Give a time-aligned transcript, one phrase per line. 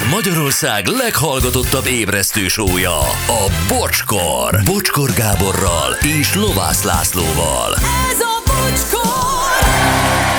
[0.00, 4.60] Ez Magyarország leghallgatottabb ébresztő sója, a Bocskor.
[4.64, 7.74] Bocskor Gáborral és Lovász Lászlóval.
[8.10, 9.68] Ez a bocskor!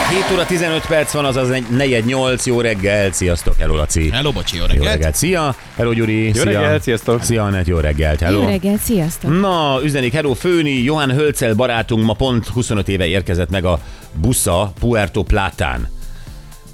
[0.10, 2.46] 7 óra 15 perc van, azaz egy negyed 8.
[2.46, 4.10] Jó reggel, sziasztok, hello Laci.
[4.10, 4.88] Hello, bocsi, jó Jó reggelt.
[4.88, 5.56] reggelt, szia.
[5.76, 6.44] Hello Gyuri, jó szia.
[6.44, 7.24] reggelt, sziasztok.
[7.24, 8.42] Szia Anett, jó reggelt, hello.
[8.42, 9.40] Jó reggelt, sziasztok!
[9.40, 13.80] Na, üzenik, hello Főni, Johann Hölcel barátunk ma pont 25 éve érkezett meg a
[14.14, 15.88] busza Puerto Platán.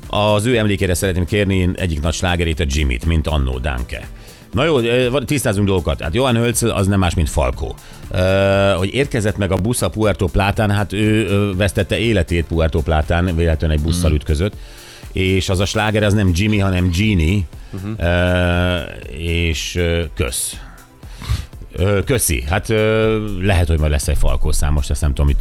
[0.08, 4.08] Az ő emlékére szeretném kérni egyik nagy slágerét, a Jimmy-t, mint annó Danke.
[4.52, 4.80] Na jó,
[5.20, 6.02] tisztázunk dolgokat.
[6.02, 7.76] Hát Johann Hölzel az nem más, mint Falkó.
[8.12, 8.20] Uh,
[8.78, 13.78] hogy érkezett meg a busz a Puerto Platán, hát ő vesztette életét Puerto Platán, véletlenül
[13.78, 14.54] egy busszal ütközött.
[15.12, 17.40] És az a sláger az nem Jimmy, hanem Genie.
[17.72, 17.92] Uh-huh.
[18.00, 19.80] Uh, és
[20.16, 20.58] kösz.
[21.72, 22.44] Ö, Köszi.
[22.50, 25.40] Hát ö, lehet, hogy majd lesz egy Falkó szám, most ezt nem tudom itt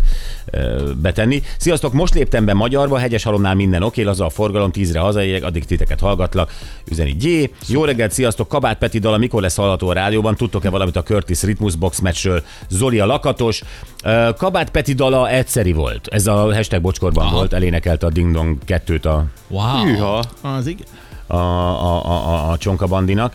[0.51, 1.43] ö, betenni.
[1.59, 5.65] Sziasztok, most léptem be Magyarba, hegyes halomnál minden oké, az a forgalom, tízre hazaérek, addig
[5.65, 6.53] titeket hallgatlak.
[6.91, 7.51] Üzeni G.
[7.69, 10.37] Jó reggelt, sziasztok, Kabát Peti dala, mikor lesz hallható a rádióban?
[10.37, 12.43] Tudtok-e valamit a Curtis Rhythmus Box meccsről?
[12.69, 13.63] Zoli a lakatos.
[14.05, 16.07] Ö, Kabát Peti dala egyszeri volt.
[16.09, 17.35] Ez a hashtag bocskorban Aha.
[17.35, 19.85] volt, elénekelte a Ding Dong 2-t a Wow.
[19.85, 20.25] Hűha.
[20.41, 20.87] Az igen.
[21.27, 23.35] A, a, a, a, csonka bandinak.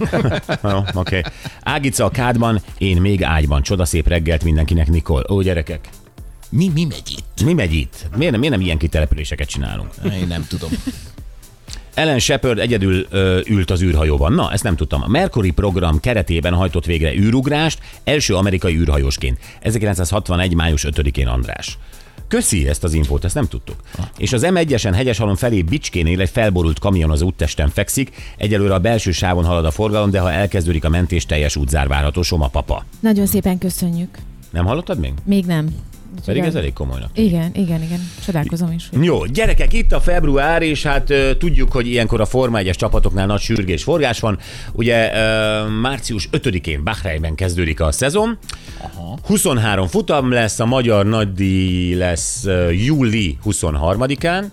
[0.70, 0.90] Jó, oké.
[0.94, 1.22] Okay.
[1.62, 3.62] Ágica a kádban, én még ágyban.
[3.62, 5.24] Csodaszép reggelt mindenkinek, Nikol.
[5.30, 5.88] Ó, gyerekek,
[6.48, 7.44] Mi, mi megy itt?
[7.44, 8.06] mi megy itt?
[8.16, 9.90] Miért nem, miért nem ilyen kitelepüléseket csinálunk?
[10.04, 10.70] Én nem tudom.
[11.94, 14.32] Ellen Shepard egyedül ö, ült az űrhajóban.
[14.32, 15.02] Na, ezt nem tudtam.
[15.02, 19.38] A Mercury program keretében hajtott végre űrugrást, első amerikai űrhajósként.
[19.60, 20.54] 1961.
[20.54, 21.78] május 5-én András.
[22.32, 23.76] Köszi ezt az infót, ezt nem tudtuk.
[24.16, 29.10] És az M1-esen Hegyeshalom felé Bicskénél egy felborult kamion az úttesten fekszik, egyelőre a belső
[29.10, 32.84] sávon halad a forgalom, de ha elkezdődik a mentés, teljes útzár várható, Soma papa.
[33.00, 34.18] Nagyon szépen köszönjük.
[34.50, 35.12] Nem hallottad még?
[35.24, 35.74] Még nem.
[36.24, 37.10] Pedig ez az- elég komolynak.
[37.14, 38.00] Igen, igen, igen.
[38.24, 38.88] Csodálkozom is.
[38.92, 42.70] hogy- Jó, gyerekek, itt a február, és hát ö, tudjuk, hogy ilyenkor a Forma 1
[42.76, 44.38] csapatoknál nagy sürgés forgás van.
[44.72, 48.38] Ugye ö, március 5-én Bahreinben kezdődik a szezon.
[48.80, 49.18] Aha.
[49.26, 54.44] 23 futam lesz, a magyar nagydíj lesz ö, júli 23-án,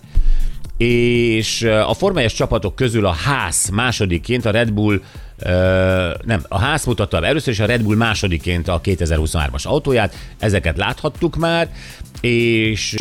[0.78, 5.02] és ö, a Forma 1 csapatok közül a ház másodiként a Red Bull
[6.26, 11.36] nem, a ház mutatta először is a Red Bull másodiként a 2023-as autóját, ezeket láthattuk
[11.36, 11.70] már,
[12.22, 12.96] és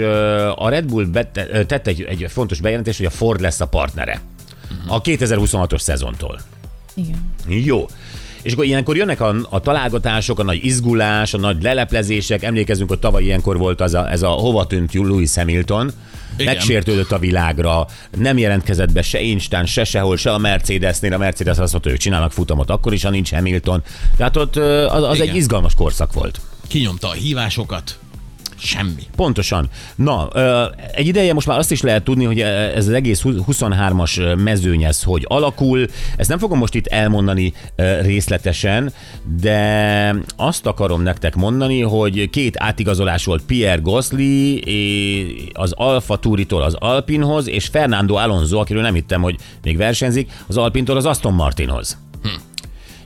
[0.54, 3.66] a Red Bull bette, ö, tett egy, egy fontos bejelentést, hogy a Ford lesz a
[3.66, 4.20] partnere
[4.86, 6.40] a 2026-os szezontól.
[6.94, 7.32] Igen.
[7.46, 7.86] Jó.
[8.42, 12.42] És akkor ilyenkor jönnek a, a találgatások, a nagy izgulás, a nagy leleplezések.
[12.42, 15.90] Emlékezünk, hogy tavaly ilyenkor volt az a, ez a hova tűnt Lewis Hamilton.
[16.40, 16.54] Igen.
[16.54, 21.12] Megsértődött a világra, nem jelentkezett be se Instán, se sehol, se a Mercedesnél.
[21.12, 23.82] A Mercedes azt mondta, ők csinálnak futamot, akkor is, ha nincs Hamilton.
[24.16, 26.40] Tehát ott az, az egy izgalmas korszak volt.
[26.68, 27.98] Kinyomta a hívásokat.
[28.60, 29.02] Semmi.
[29.16, 29.68] Pontosan.
[29.94, 30.28] Na,
[30.92, 35.02] egy ideje most már azt is lehet tudni, hogy ez az egész 23-as mezőny ez
[35.02, 35.86] hogy alakul.
[36.16, 37.52] Ezt nem fogom most itt elmondani
[38.00, 38.92] részletesen,
[39.40, 44.62] de azt akarom nektek mondani, hogy két átigazolás volt Pierre Gasly
[45.52, 50.56] az Alfa Touritól az Alpinhoz, és Fernando Alonso, akiről nem hittem, hogy még versenyzik, az
[50.56, 51.98] Alpintól az Aston Martinhoz.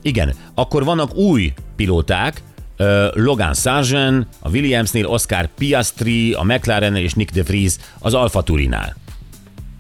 [0.02, 2.42] Igen, akkor vannak új pilóták,
[3.14, 8.96] Logan Sargent, a Williamsnél Oscar Piastri, a McLaren és Nick de Vries az Alfa Turinál.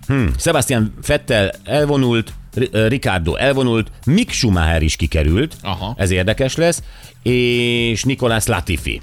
[0.06, 0.26] Hm.
[0.38, 2.32] Sebastian Vettel elvonult,
[2.72, 5.94] Ricardo elvonult, Mick Schumacher is kikerült, Aha.
[5.98, 6.82] ez érdekes lesz,
[7.22, 9.00] és Nicolas Latifi.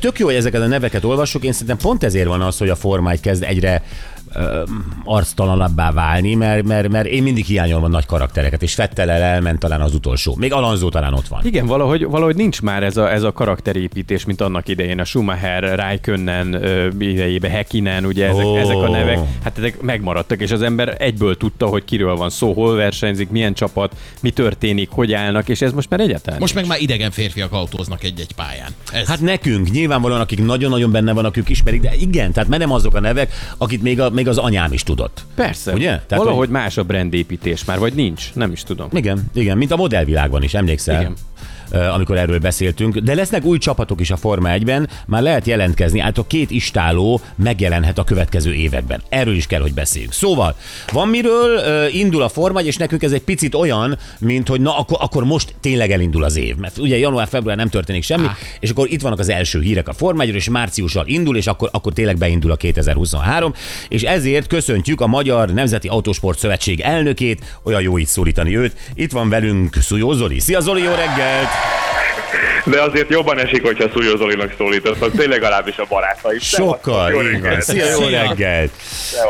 [0.00, 2.76] Tök jó, hogy ezeket a neveket olvassuk, én szerintem pont ezért van az, hogy a
[2.76, 3.82] Forma 1 kezd egyre
[5.04, 9.80] arctalanabbá válni, mert, mert, mert én mindig hiányolom a nagy karaktereket, és Fettel elment talán
[9.80, 10.34] az utolsó.
[10.38, 11.40] Még Alonso talán ott van.
[11.44, 15.78] Igen, valahogy, valahogy nincs már ez a, ez a karakterépítés, mint annak idején a Schumacher,
[15.78, 18.56] Raikkonen ö, idejében, Hekinen, ugye ezek, Ó.
[18.56, 22.52] ezek a nevek, hát ezek megmaradtak, és az ember egyből tudta, hogy kiről van szó,
[22.52, 26.66] hol versenyzik, milyen csapat, mi történik, hogy állnak, és ez most már egyáltalán Most meg
[26.66, 28.70] már idegen férfiak autóznak egy-egy pályán.
[28.92, 32.72] Ez Hát nekünk, nyilvánvalóan, akik nagyon-nagyon benne vannak, ők ismerik, de igen, tehát mert nem
[32.72, 35.24] azok a nevek, akit még, a, még az anyám is tudott.
[35.34, 35.72] Persze.
[35.72, 35.88] Ugye?
[35.88, 38.88] Tehát Valahogy hogy- más a brandépítés már, vagy nincs, nem is tudom.
[38.92, 41.00] Igen, igen, mint a modellvilágban is, emlékszel?
[41.00, 41.14] Igen.
[41.70, 42.96] Ö, amikor erről beszéltünk.
[42.96, 47.20] De lesznek új csapatok is a Forma 1-ben, már lehet jelentkezni, hát a két istáló
[47.34, 49.02] megjelenhet a következő években.
[49.08, 50.12] Erről is kell, hogy beszéljünk.
[50.12, 50.56] Szóval,
[50.92, 54.60] van miről ö, indul a Forma 1, és nekünk ez egy picit olyan, mint hogy
[54.60, 56.56] na, akkor, akkor most tényleg elindul az év.
[56.56, 58.32] Mert ugye január-február nem történik semmi, ah.
[58.60, 61.68] és akkor itt vannak az első hírek a Forma 1 és márciussal indul, és akkor,
[61.72, 63.52] akkor tényleg beindul a 2023,
[63.88, 68.76] és ezért köszöntjük a Magyar Nemzeti Autósport Szövetség elnökét, olyan jó itt szólítani őt.
[68.94, 70.40] Itt van velünk Szújó Zoli.
[70.40, 71.55] Szia Zoli, jó reggelt!
[71.56, 71.85] Thanks.
[72.66, 76.38] De azért jobban esik, hogyha Szújó Zolinak szólítottak, tényleg legalábbis a barátaim.
[76.38, 77.62] Sokkal, Jó reggelt.
[77.62, 78.70] Szia, jó reggelt!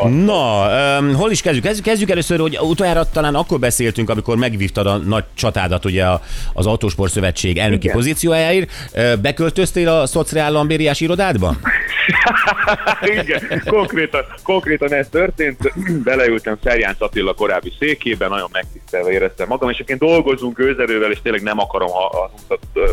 [0.03, 0.67] Na,
[0.99, 1.63] um, hol is kezdjük?
[1.63, 1.85] kezdjük?
[1.85, 6.05] Kezdjük először, hogy utoljára talán akkor beszéltünk, amikor megvívtad a nagy csatádat ugye
[6.53, 7.95] az Autósport Szövetség elnöki Igen.
[7.95, 8.71] pozíciójáért.
[9.21, 11.55] Beköltöztél a Szociál Lambériás irodádba?
[13.21, 15.73] Igen, konkrétan, konkrétan ez történt.
[16.03, 21.41] Beleültem Szerjánc Attila korábbi székébe, nagyon megtisztelve éreztem magam, és egyébként dolgozunk gőzerővel, és tényleg
[21.41, 22.31] nem akarom a, a,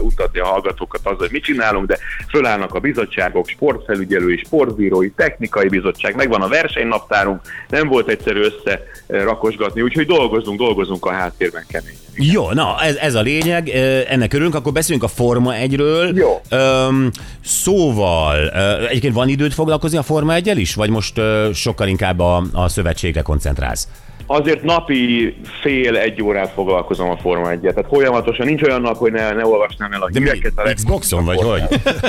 [0.00, 1.98] utat, utatni a hallgatókat azzal, hogy mit csinálunk, de
[2.28, 10.06] fölállnak a bizottságok, sportfelügyelői, sportbírói, technikai bizottság, megvan a versenynaptárunk, nem volt egyszerű összerakosgatni, úgyhogy
[10.06, 12.02] dolgozunk, dolgozunk a háttérben keményen.
[12.16, 16.14] Jó, na, ez, ez a lényeg, ö, ennek örülünk, akkor beszélünk a Forma 1-ről.
[16.16, 16.40] Jó.
[16.48, 17.10] Öm,
[17.44, 21.20] szóval, ö, egyébként van időt foglalkozni a Forma 1 is, vagy most
[21.52, 23.88] sokkal inkább a, a szövetségre koncentrálsz?
[24.26, 29.12] Azért napi fél egy órát foglalkozom a Forma 1 tehát folyamatosan nincs olyan nap, hogy
[29.12, 30.52] ne, ne olvasnám el a De mi, híreket.
[30.56, 31.62] a leg- Xboxon vagy hogy?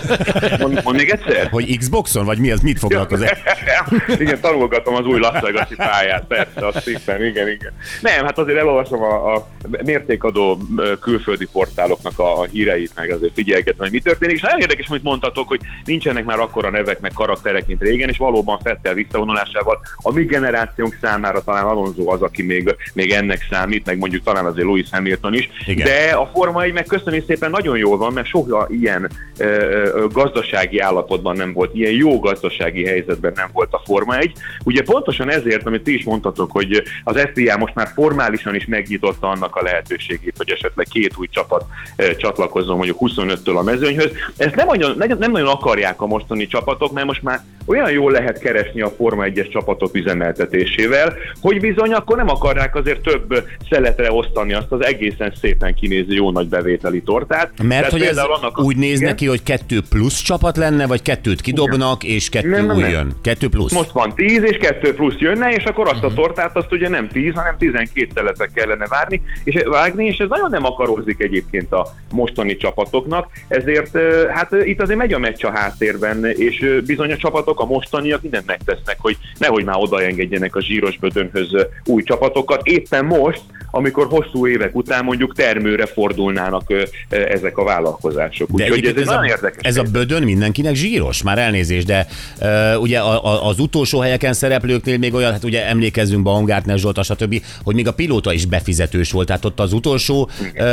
[0.60, 1.48] Mond, mond még egyszer?
[1.52, 3.28] Hogy Xboxon, vagy mi az, mit foglalkozol?
[4.20, 7.72] igen, tanulgatom az új Las Vegas-i pályát, persze, azt hiszem, igen, igen.
[8.02, 9.48] Nem, hát azért elolvasom a, a
[9.84, 10.58] mértékadó
[11.02, 15.04] külföldi portáloknak a, a híreit, meg azért figyelgetem, hogy mi történik, és nagyon érdekes, amit
[15.04, 20.12] mondtatok, hogy nincsenek már akkora nevek, meg karakterek, mint régen, és valóban Fettel visszavonulásával a
[20.14, 24.66] mi generációnk számára talán Alonso az, aki még, még ennek számít, meg mondjuk talán azért
[24.66, 25.88] Lewis Hamilton is, Igen.
[25.88, 30.08] de a Forma 1 meg köszönöm szépen nagyon jól van, mert soha ilyen ö, ö,
[30.12, 34.32] gazdasági állapotban nem volt, ilyen jó gazdasági helyzetben nem volt a Forma 1.
[34.64, 39.30] Ugye pontosan ezért, amit ti is mondtatok, hogy az FIA most már formálisan is megnyitotta
[39.30, 41.66] annak a lehetőségét, hogy esetleg két új csapat
[41.96, 44.12] ö, csatlakozzon mondjuk 25-től a mezőnyhöz.
[44.38, 48.40] Ezt nem, nagyon, nem nagyon akarják a mostani csapatok, mert most már olyan jól lehet
[48.40, 54.54] keresni a Forma 1-es csapatok üzemeltetésével, hogy bizony akkor nem akarják azért több szeletre osztani
[54.54, 57.52] azt az egészen szépen kinéző jó nagy bevételi tortát.
[57.64, 59.10] Mert Tehát hogy ez annak úgy néz Igen?
[59.10, 62.92] neki, hogy kettő plusz csapat lenne, vagy kettőt kidobnak, és kettő Nem, nem, új nem.
[62.92, 63.14] jön.
[63.22, 63.74] Kettő plusz.
[63.74, 66.16] Most van 10 és 2 plusz jönne, és akkor azt a Mhm.
[66.16, 70.50] tortát azt ugye nem 10, hanem 12 szeletre kellene várni, és vágni, és ez nagyon
[70.50, 73.98] nem akarózik egyébként a mostani csapatoknak, ezért
[74.34, 78.46] hát itt azért megy a meccs a háttérben, és bizony a csapatok, a mostaniak mindent
[78.46, 82.68] megtesznek, hogy nehogy már odaengedjenek a zsíros bödönhöz új csapatokat.
[82.68, 83.42] Éppen most,
[83.72, 86.74] amikor hosszú évek után mondjuk termőre fordulnának
[87.10, 88.50] ezek a vállalkozások.
[88.52, 89.62] Úgyhogy ez, ez, a, érdekes.
[89.62, 92.08] ez a bödön mindenkinek zsíros, már elnézést, de
[92.42, 97.04] uh, ugye a, a, az utolsó helyeken szereplőknél még olyan, hát ugye emlékezzünk Baumgartner Zsolt,
[97.04, 100.66] stb., hogy még a pilóta is befizetős volt, tehát ott az utolsó uh,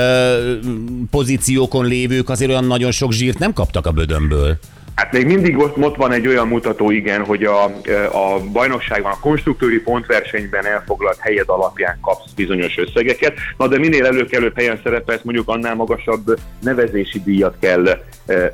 [1.10, 4.58] pozíciókon lévők azért olyan nagyon sok zsírt nem kaptak a bödönből.
[4.94, 7.64] Hát még mindig ott, ott van egy olyan mutató, igen, hogy a,
[8.12, 14.56] a bajnokságban, a konstruktőri pontversenyben elfoglalt helyed alapján kapsz bizonyos összegeket, na de minél előkelőbb
[14.56, 18.00] helyen szerepelsz, mondjuk annál magasabb nevezési díjat kell e,
[18.34, 18.50] e,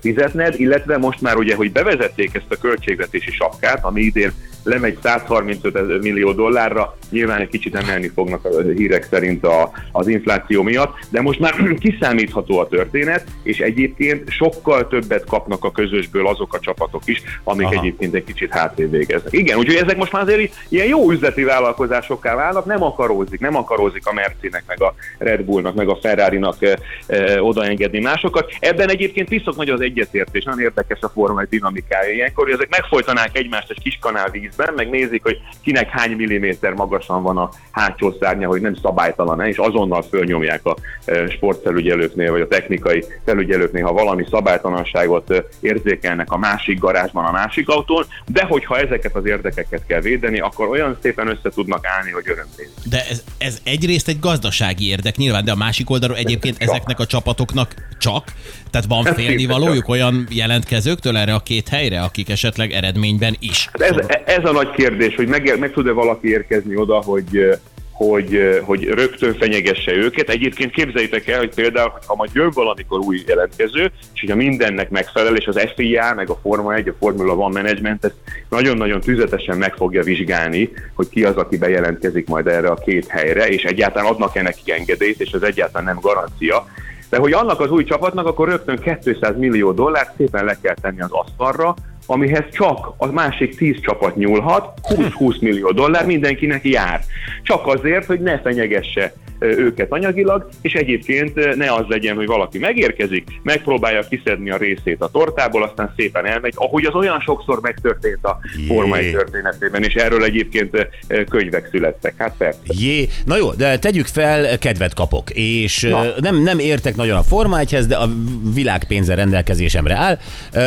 [0.00, 4.32] fizetned, illetve most már ugye, hogy bevezették ezt a költségvetési sapkát, ami idén
[4.64, 10.62] lemegy 135 millió dollárra, nyilván egy kicsit emelni fognak a hírek szerint a, az infláció
[10.62, 11.54] miatt, de most már
[11.84, 17.66] kiszámítható a történet, és egyébként sokkal többet kapnak a közösből azok a csapatok is, amik
[17.66, 17.80] Aha.
[17.80, 19.32] Egyébként egy kicsit hátrébb végeznek.
[19.32, 24.06] Igen, úgyhogy ezek most már azért ilyen jó üzleti vállalkozásokká válnak, nem akarózik, nem akarózik
[24.06, 28.52] a Mercinek, meg a Red Bullnak, meg a Ferrari-nak e, e, odaengedni másokat.
[28.60, 32.68] Ebben egyébként piszok nagy az egyetértés, nagyon érdekes a Forma 1 dinamikája ilyenkor, hogy ezek
[32.68, 37.50] megfolytanák egymást egy kis kanál vízben, meg nézik, hogy kinek hány milliméter magasan van a
[37.70, 43.84] hátsó szárnya, hogy nem szabálytalan-e, és azonnal fölnyomják a e, sportfelügyelőknél, vagy a technikai felügyelőknél,
[43.84, 49.26] ha valami szabálytalanságot e, érzékelnek a másik garázsban, a másik autón, de hogyha ezeket az
[49.26, 52.66] érdekeket kell védeni, akkor olyan szépen össze tudnak állni, hogy örömtén.
[52.84, 56.68] De ez, ez egyrészt egy gazdasági érdek nyilván, de a másik oldalról egyébként Csak.
[56.68, 58.32] ezeknek a csapatoknak csak,
[58.70, 59.88] tehát van Ez félni szinte valójuk csak.
[59.88, 63.68] olyan jelentkezőktől erre a két helyre, akik esetleg eredményben is.
[63.72, 67.58] Hát ez, ez a nagy kérdés, hogy meg, meg tud-e valaki érkezni oda, hogy
[67.92, 70.28] hogy, hogy rögtön fenyegesse őket.
[70.28, 75.36] Egyébként képzeljétek el, hogy például, ha majd jön valamikor új jelentkező, és hogyha mindennek megfelel,
[75.36, 78.14] és az FIA, meg a Forma 1, a Formula One Management ezt
[78.48, 83.48] nagyon-nagyon tüzetesen meg fogja vizsgálni, hogy ki az, aki bejelentkezik majd erre a két helyre,
[83.48, 86.66] és egyáltalán adnak-e neki engedélyt, és ez egyáltalán nem garancia.
[87.12, 91.00] De hogy annak az új csapatnak, akkor rögtön 200 millió dollárt szépen le kell tenni
[91.00, 91.74] az asztalra,
[92.06, 97.00] amihez csak a másik 10 csapat nyúlhat, 20-20 millió dollár mindenkinek jár.
[97.42, 103.28] Csak azért, hogy ne fenyegesse őket anyagilag, és egyébként ne az legyen, hogy valaki megérkezik,
[103.42, 108.38] megpróbálja kiszedni a részét a tortából, aztán szépen elmegy, ahogy az olyan sokszor megtörtént a
[108.68, 110.88] formai történetében, és erről egyébként
[111.28, 112.14] könyvek születtek.
[112.18, 112.60] Hát persze.
[112.64, 116.04] Jé, na jó, de tegyük fel, kedvet kapok, és Na.
[116.20, 118.08] nem, nem értek nagyon a Forma 1-hez, de a
[118.54, 120.18] világ pénze rendelkezésemre áll.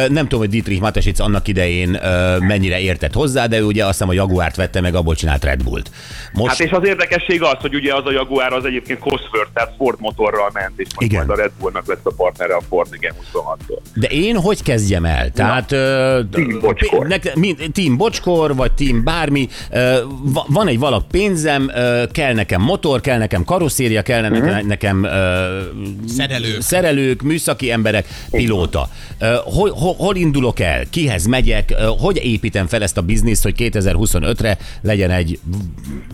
[0.07, 1.99] Nem tudom, hogy Dietrich Matesic annak idején
[2.39, 5.63] mennyire értett hozzá, de ő ugye azt hiszem a Jaguárt vette meg, abból csinált Red
[5.63, 5.89] Bullt.
[6.33, 9.73] Most Hát és az érdekesség az, hogy ugye az a Jaguar az egyébként Cosworth, tehát
[9.77, 11.25] Ford motorral ment, és most Igen.
[11.25, 13.77] majd a Red Bullnak lesz a partnere a Ford igen 26-tól.
[13.93, 15.31] De én hogy kezdjem el?
[15.31, 17.07] Tehát ö, Team Bocskor.
[17.07, 22.33] nek- mind- team Bocskor, vagy team bármi, ö, va- van egy valak pénzem, ö, kell
[22.33, 25.59] nekem motor, kell nekem karosszéria, kell nekem, nekem ö,
[26.07, 26.61] Szerelők.
[26.61, 28.89] szerelők, műszaki emberek, pilóta.
[29.19, 30.83] Ö, Hol, hol, hol indulok el?
[30.89, 31.71] Kihez megyek?
[31.79, 35.39] Ö, Hogy építem fel ezt a bizniszt, hogy 2025-re legyen egy,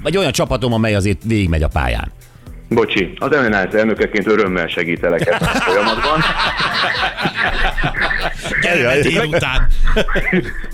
[0.04, 2.12] egy olyan csapatom, amely azért végigmegy a pályán?
[2.74, 6.22] Bocsi, az MNS elnökeként örömmel segítelek ebben a folyamatban.
[8.62, 9.68] Gyere délután.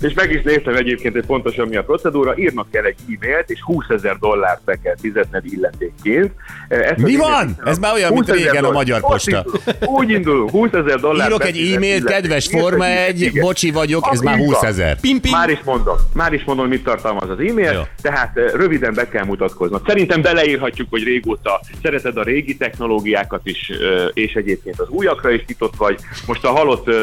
[0.00, 2.36] és meg is néztem egyébként, hogy pontosan mi a procedúra.
[2.38, 6.32] Írnak kell egy e-mailt, és 20 ezer dollárt be kell fizetned illetékként.
[6.68, 7.56] Ezt Mi van?
[7.64, 8.70] Ez már olyan, mint 20 000 régen a.
[8.70, 9.44] Magyar Posta.
[9.80, 13.42] Úgy indulunk, 20 ezer dollárt Írok egy e-mailt, kedves Forma egy- 1, igen.
[13.44, 14.70] bocsi vagyok, ez már így 20 van.
[14.70, 14.96] ezer.
[15.30, 19.24] Már is mondom, már is mondom, mit tartalmaz az e-mail, tehát eh, röviden be kell
[19.24, 19.82] mutatkoznod.
[19.86, 23.76] Szerintem beleírhatjuk, hogy régóta szereted a régi technológiákat is, eh,
[24.12, 25.98] és egyébként az újakra is nyitott vagy.
[26.26, 26.94] Most a halott eh,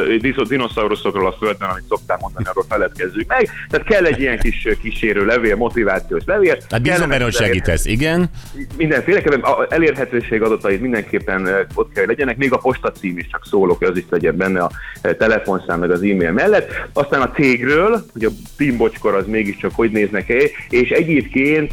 [0.56, 3.50] dinoszauruszokról a Földön, amit szoktál mondani, arról feledkezzük meg.
[3.70, 6.58] Tehát kell egy ilyen kis kísérő levél, motivációs levél.
[6.58, 8.30] Tehát bízom levél- segítesz, igen.
[8.78, 13.82] Mindenféleképpen a elérhetőség adatait mindenképpen ott kell, hogy legyenek, még a postacím is csak szólok,
[13.82, 14.72] az is legyen benne a
[15.18, 16.72] telefonszám meg az e-mail mellett.
[16.94, 21.72] Aztán a cégről, hogy a Team Bocskor az mégiscsak hogy néznek el, és egyébként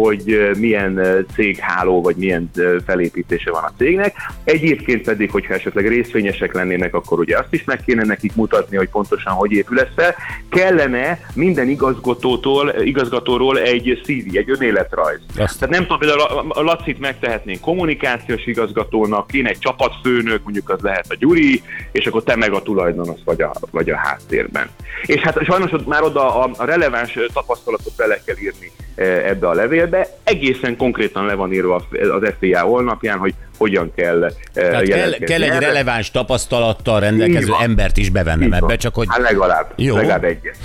[0.00, 2.50] hogy milyen cégháló, vagy milyen
[2.86, 4.14] felépítése van a cégnek.
[4.44, 8.88] Egyébként pedig, hogyha esetleg részvényesek lennének, akkor ugye azt is meg kéne nekik mutatni, hogy
[8.88, 10.14] pontosan hogy épül ez fel.
[10.48, 15.20] Kellene minden igazgatótól, igazgatóról egy CV, egy önéletrajz.
[15.38, 15.58] Azt.
[15.58, 21.06] Tehát nem tudom, például a- Lacit megtehetnénk kommunikációs igazgatónak, kéne egy csapatfőnök, mondjuk az lehet
[21.08, 24.68] a Gyuri, és akkor te meg a tulajdonos vagy a, vagy a háttérben.
[25.06, 30.08] És hát sajnos ott már oda a, releváns tapasztalatot bele kell írni ebbe a levélbe.
[30.24, 35.42] Egészen konkrétan le van írva az FIA honlapján, hogy hogyan kell e, Tehát kell, kell
[35.42, 37.62] egy releváns tapasztalattal rendelkező van.
[37.62, 39.96] embert is bevennem ebbe, csak hogy Hát legalább, Jó.
[39.96, 40.56] legalább egyet.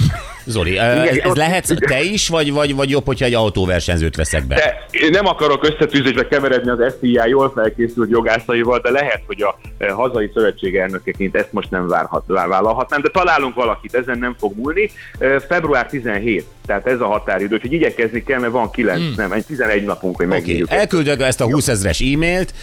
[0.49, 4.47] Zoli, ez, ez ott- lehet te is, vagy, vagy, vagy jobb, hogyha egy autóversenyzőt veszek
[4.47, 4.55] be?
[4.55, 9.59] De én nem akarok összetűzésbe keveredni az FIA jól felkészült jogászaival, de lehet, hogy a
[9.77, 14.57] eh, hazai szövetség elnökeként ezt most nem várhat, vállalhatnám, de találunk valakit, ezen nem fog
[14.57, 14.89] múlni.
[15.19, 19.13] Eh, Február 17, tehát ez a határidő, úgyhogy igyekezni kell, mert van 9, hmm.
[19.15, 20.71] nem, egy 11 napunk, hogy Oké, megírjuk.
[20.71, 22.53] elküldök ezt a 20 ezres e-mailt.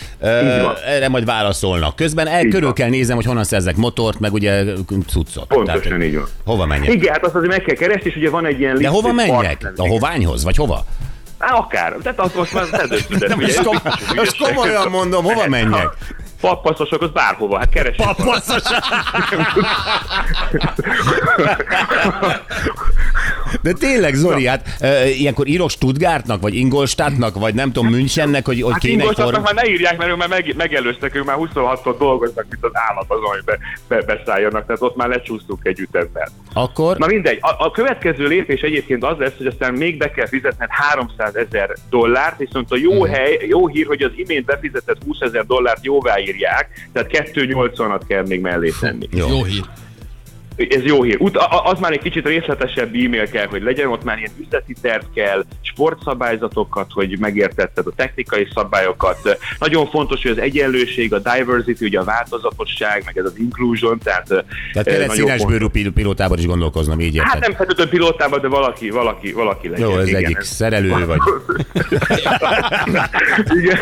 [0.86, 1.96] Erre majd válaszolnak.
[1.96, 2.74] Közben el Így körül van.
[2.74, 4.64] kell nézem, hogy honnan szerzek motort, meg ugye
[5.06, 5.46] cuccot.
[5.46, 6.26] Pontosan így van.
[6.44, 6.92] Hova menjek?
[6.94, 9.72] Igen, hát azt azért meg kell keresni, és ugye van egy ilyen De hova menjek?
[9.76, 10.84] A hoványhoz, vagy hova?
[11.38, 11.96] Á, akár.
[12.02, 13.60] Tehát azt most már döntöd Nem, ugye,
[14.16, 15.88] most, komolyan mondom, hova menjek?
[16.40, 18.14] Pappaszosok, az bárhova, hát keresünk.
[18.16, 18.62] Papasszos!
[23.62, 24.68] De tényleg, Zoli, hát
[25.18, 29.56] ilyenkor írok Stuttgartnak, vagy Ingolstadtnak, vagy nem tudom, Münchennek, hogy, hogy Hát kéne Ingolstadtnak form...
[29.56, 33.04] már ne írják, mert ők már meg, megelőztek, ők már 26-tól dolgoznak, mint az állat
[33.08, 36.28] azon, hogy be, be, beszálljanak, tehát ott már lecsúsztunk egy ütemben.
[36.52, 40.26] Akkor Na mindegy, a, a következő lépés egyébként az lesz, hogy aztán még be kell
[40.26, 45.20] fizetned 300 ezer dollárt, viszont a jó hely, jó hír, hogy az imént befizetett 20
[45.20, 49.08] ezer dollárt jóváírják, tehát 280-at kell még mellé tenni.
[49.10, 49.28] Jó.
[49.28, 49.64] Jó hír.
[50.56, 51.16] Ez jó hír.
[51.20, 55.02] Ut- az már egy kicsit részletesebb e-mail kell, hogy legyen, ott már ilyen üzleti terv
[55.14, 59.38] kell, sportszabályzatokat, hogy megértetted a technikai szabályokat.
[59.58, 64.26] Nagyon fontos, hogy az egyenlőség, a diversity, ugye a változatosság, meg ez az inclusion, tehát,
[64.26, 65.58] Tehát eh, kell egy nagyon színes fontos.
[65.58, 67.30] bőrű pil- pilótában is gondolkoznom, így érted?
[67.32, 69.88] Hát nem feltétlenül pilótában, de valaki, valaki, valaki legyen.
[69.88, 71.18] Jó, ez igen, egyik ez- szerelő vagy.
[73.58, 73.78] Igen.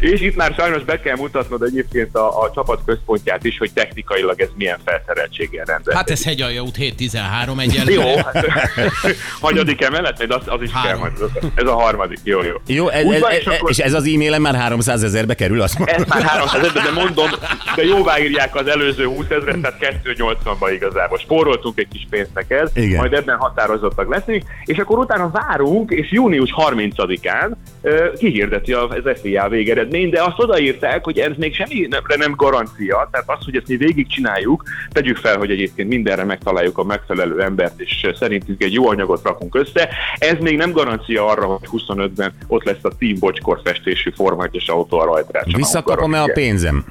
[0.00, 4.40] És itt már sajnos be kell mutatnod egyébként a, a csapat központját is, hogy technikailag
[4.40, 7.92] ez milyen felszereltséggel Hát ez hegyalja út 7-13 egyelőre.
[8.10, 8.46] Jó, hát,
[9.40, 10.90] hanyadik emelet, majd az, az is Három.
[10.90, 11.30] kell majd.
[11.54, 12.54] Ez a harmadik, jó, jó.
[12.66, 15.78] Jó, ez, ez, ez, és akkor- és ez az e-mailen már 300 ezerbe kerül, azt
[15.78, 15.96] mondom.
[15.98, 17.28] Ez már 300 ezer, de mondom,
[17.76, 21.18] de jóvá írják az előző 20 ezeret, tehát 280-ba igazából.
[21.18, 22.98] Spóroltunk egy kis pénzt neked, Igen.
[22.98, 27.50] majd ebben határozottak leszünk, és akkor utána várunk, és június 30-án
[27.82, 28.88] ö, kihirdeti az
[29.22, 33.56] FIA végeredmény, de azt odaírták, hogy ez még semmi nem, nem garancia, tehát az, hogy
[33.56, 34.62] ezt mi végig csináljuk,
[34.92, 39.22] tegyük fel, hogy egyébként egyébként mindenre megtaláljuk a megfelelő embert, és szerintünk egy jó anyagot
[39.24, 39.88] rakunk össze.
[40.18, 44.12] Ez még nem garancia arra, hogy 25-ben ott lesz a Team Bocskor festésű
[44.52, 45.52] 1 autó a rajtrácson.
[45.54, 46.84] Visszakapom-e a pénzem?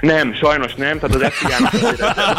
[0.00, 1.22] Nem, sajnos nem, tehát az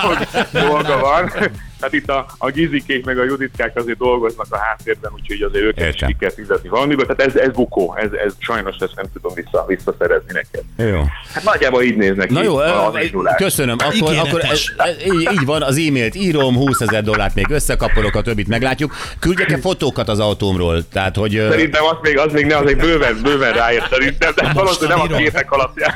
[0.03, 1.31] azért dolga van.
[1.79, 5.79] Tehát itt a, a gizikék meg a juditkák azért dolgoznak a háttérben, úgyhogy azért őket
[5.79, 6.09] is Értem.
[6.09, 7.05] ki kell fizetni valamiből.
[7.05, 10.63] Tehát ez, ez bukó, ez, ez sajnos ezt nem tudom vissza, visszaszerezni neked.
[10.93, 11.03] Jó.
[11.33, 13.35] Hát nagyjából így néznek Na ki jó, ö, indulás.
[13.35, 13.75] köszönöm.
[13.79, 18.15] Akkor, akkor ez, ez- így, így van, az e-mailt írom, 20 ezer dollárt még összekapolok,
[18.15, 18.95] a többit meglátjuk.
[19.19, 20.87] Küldjek-e fotókat az autómról?
[20.93, 21.31] Tehát, hogy...
[21.49, 25.13] Szerintem az még, az még ne, az még bőven, bőven ráér szerintem, de valószínűleg nem
[25.13, 25.93] a képek alapján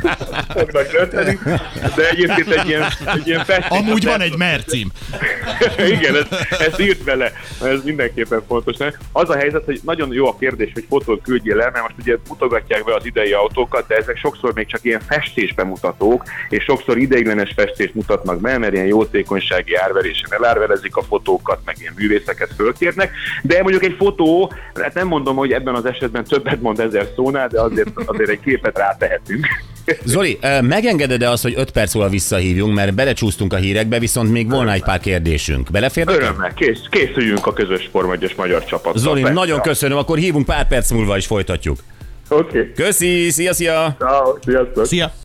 [0.56, 1.38] fognak dönteni,
[1.96, 3.44] de egyébként egy ilyen, egy ilyen.
[3.68, 4.90] Amúgy van egy mercim.
[5.94, 7.32] Igen, ez, ezt írt bele,
[7.62, 8.76] ez mindenképpen fontos.
[8.76, 8.90] Nem?
[9.12, 12.16] Az a helyzet, hogy nagyon jó a kérdés, hogy fotót küldjél el, mert most ugye
[12.28, 17.52] mutogatják be az idei autókat, de ezek sokszor még csak ilyen festésbemutatók, és sokszor ideiglenes
[17.56, 23.62] festést mutatnak be, mert ilyen jótékonysági árverésen elárverezik a fotókat, meg ilyen művészeket fölkérnek, de
[23.62, 27.60] mondjuk egy fotó, hát nem mondom, hogy ebben az esetben többet mond ezer szónál, de
[27.60, 29.46] azért, azért egy képet rátehetünk.
[30.04, 34.72] Zoli, megengeded-e azt, hogy 5 perc múlva visszahívjunk, mert belecsúsztunk a hírekbe, viszont még volna
[34.72, 35.70] egy pár kérdésünk.
[35.70, 36.04] Belefér?
[36.08, 39.00] Örömmel, kész, készüljünk a közös Forma 1-es magyar csapattal.
[39.00, 39.34] Zoli, Persze.
[39.34, 41.78] nagyon köszönöm, akkor hívunk pár perc múlva is folytatjuk.
[42.28, 42.58] Oké.
[42.58, 42.72] Okay.
[42.72, 43.96] Köszi, szia, szia!
[43.98, 44.86] Ciao, sziasztok.
[44.86, 45.12] Szia!